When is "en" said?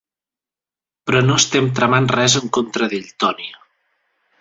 2.43-2.53